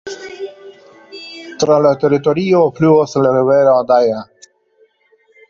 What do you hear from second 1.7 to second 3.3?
la teritorio fluas